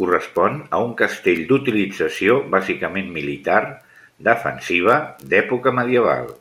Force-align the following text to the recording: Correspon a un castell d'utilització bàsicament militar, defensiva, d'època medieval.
Correspon 0.00 0.60
a 0.76 0.78
un 0.88 0.92
castell 1.00 1.40
d'utilització 1.48 2.38
bàsicament 2.54 3.10
militar, 3.18 3.60
defensiva, 4.32 5.00
d'època 5.34 5.78
medieval. 5.82 6.36